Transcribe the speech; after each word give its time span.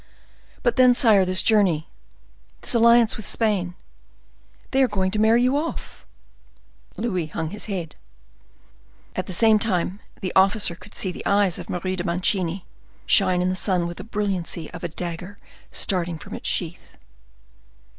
"But 0.63 0.77
then, 0.77 0.95
sire, 0.95 1.25
this 1.25 1.43
journey, 1.43 1.87
this 2.61 2.73
alliance 2.73 3.17
with 3.17 3.27
Spain? 3.27 3.75
They 4.71 4.81
are 4.81 4.87
going 4.87 5.11
to 5.11 5.19
marry 5.19 5.43
you 5.43 5.55
off!" 5.57 6.07
Louis 6.97 7.27
hung 7.27 7.51
his 7.51 7.65
head. 7.67 7.95
At 9.15 9.27
the 9.27 9.31
same 9.31 9.59
time 9.59 9.99
the 10.19 10.33
officer 10.35 10.73
could 10.73 10.95
see 10.95 11.11
the 11.11 11.23
eyes 11.27 11.59
of 11.59 11.69
Marie 11.69 11.95
de 11.97 12.03
Mancini 12.03 12.65
shine 13.05 13.43
in 13.43 13.49
the 13.49 13.55
sun 13.55 13.85
with 13.85 13.97
the 13.97 14.03
brilliancy 14.03 14.71
of 14.71 14.83
a 14.83 14.87
dagger 14.87 15.37
starting 15.69 16.17
from 16.17 16.33
its 16.33 16.49
sheath. 16.49 16.97